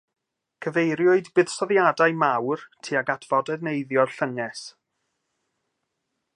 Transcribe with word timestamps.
Cyfeiriwyd 0.65 1.29
buddsoddiadau 1.39 2.15
mawr 2.23 2.65
tuag 2.87 3.13
at 3.17 3.29
foderneiddio'r 3.35 4.17
llynges. 4.17 4.67